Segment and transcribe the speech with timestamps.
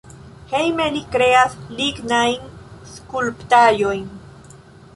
[0.53, 2.49] Hejme li kreas lignajn
[2.95, 4.05] skulptaĵojn.